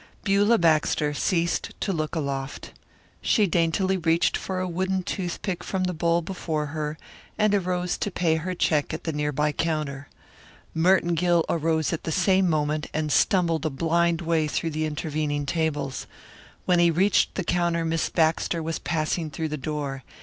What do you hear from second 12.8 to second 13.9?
and stumbled a